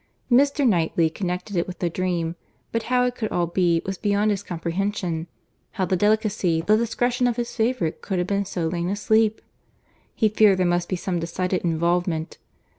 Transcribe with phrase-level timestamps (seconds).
[0.31, 0.67] Mr.
[0.67, 2.35] Knightley connected it with the dream;
[2.71, 5.27] but how it could all be, was beyond his comprehension.
[5.73, 9.41] How the delicacy, the discretion of his favourite could have been so lain asleep!
[10.15, 12.39] He feared there must be some decided involvement.